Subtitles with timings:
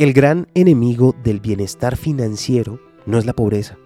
[0.00, 3.76] El gran enemigo del bienestar financiero no es la pobreza,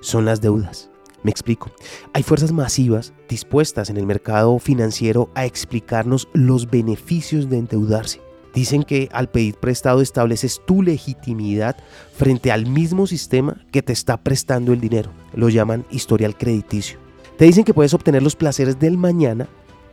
[0.00, 0.90] son las deudas.
[1.22, 1.70] Me explico.
[2.12, 8.20] Hay fuerzas masivas dispuestas en el mercado financiero a explicarnos los beneficios de endeudarse.
[8.52, 11.76] Dicen que al pedir prestado estableces tu legitimidad
[12.16, 15.12] frente al mismo sistema que te está prestando el dinero.
[15.34, 16.98] Lo llaman historial crediticio.
[17.38, 19.46] Te dicen que puedes obtener los placeres del mañana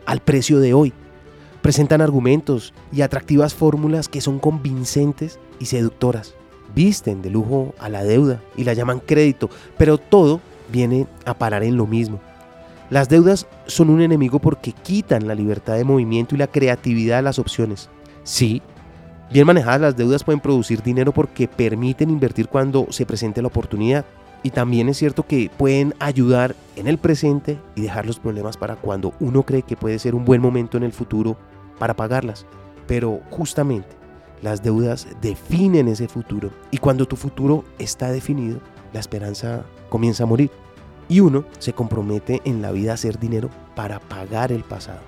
[0.06, 0.92] al precio de hoy.
[1.68, 6.34] Presentan argumentos y atractivas fórmulas que son convincentes y seductoras.
[6.74, 10.40] Visten de lujo a la deuda y la llaman crédito, pero todo
[10.72, 12.20] viene a parar en lo mismo.
[12.88, 17.24] Las deudas son un enemigo porque quitan la libertad de movimiento y la creatividad de
[17.24, 17.90] las opciones.
[18.22, 18.62] Sí,
[19.30, 24.06] bien manejadas las deudas pueden producir dinero porque permiten invertir cuando se presente la oportunidad.
[24.42, 28.76] Y también es cierto que pueden ayudar en el presente y dejar los problemas para
[28.76, 31.36] cuando uno cree que puede ser un buen momento en el futuro
[31.78, 32.46] para pagarlas.
[32.86, 33.88] Pero justamente
[34.42, 38.60] las deudas definen ese futuro y cuando tu futuro está definido,
[38.92, 40.50] la esperanza comienza a morir.
[41.08, 45.00] Y uno se compromete en la vida a hacer dinero para pagar el pasado.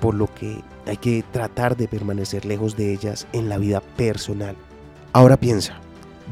[0.00, 4.56] Por lo que hay que tratar de permanecer lejos de ellas en la vida personal.
[5.12, 5.74] Ahora piensa,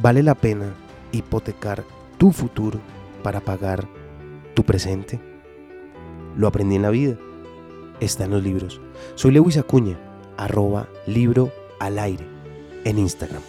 [0.00, 0.72] ¿vale la pena
[1.12, 1.84] hipotecar
[2.16, 2.80] tu futuro
[3.22, 3.86] para pagar
[4.54, 5.20] tu presente?
[6.36, 7.16] Lo aprendí en la vida.
[8.00, 8.80] Está en los libros.
[9.14, 9.98] Soy Lewis Acuña,
[10.36, 12.26] arroba libro al aire
[12.84, 13.42] en Instagram.